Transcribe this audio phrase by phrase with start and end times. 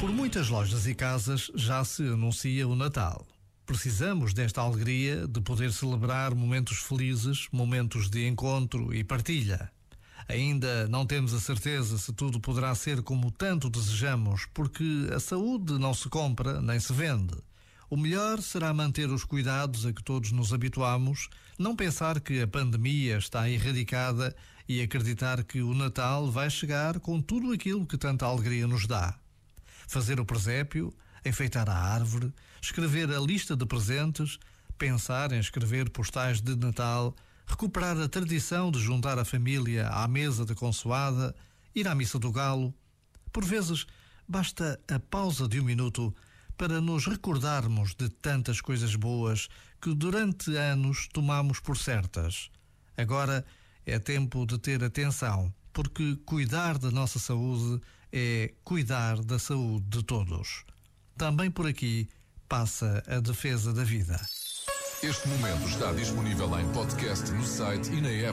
[0.00, 3.26] Por muitas lojas e casas já se anuncia o Natal.
[3.66, 9.72] Precisamos desta alegria de poder celebrar momentos felizes, momentos de encontro e partilha.
[10.28, 15.72] Ainda não temos a certeza se tudo poderá ser como tanto desejamos, porque a saúde
[15.80, 17.34] não se compra nem se vende.
[17.90, 21.28] O melhor será manter os cuidados a que todos nos habituamos,
[21.58, 24.32] não pensar que a pandemia está erradicada
[24.68, 29.18] e acreditar que o Natal vai chegar com tudo aquilo que tanta alegria nos dá.
[29.88, 30.92] Fazer o presépio,
[31.24, 34.38] enfeitar a árvore, escrever a lista de presentes,
[34.76, 40.44] pensar em escrever postais de Natal, recuperar a tradição de juntar a família à mesa
[40.44, 41.34] da consoada,
[41.74, 42.74] ir à missa do galo.
[43.32, 43.86] Por vezes,
[44.28, 46.14] basta a pausa de um minuto
[46.58, 49.48] para nos recordarmos de tantas coisas boas
[49.80, 52.50] que durante anos tomamos por certas.
[52.94, 53.42] Agora
[53.86, 57.80] é tempo de ter atenção, porque cuidar da nossa saúde
[58.12, 60.64] é cuidar da saúde de todos.
[61.16, 62.08] Também por aqui
[62.48, 64.20] passa a defesa da vida.
[65.02, 68.26] Este momento está disponível em podcast no site e na app.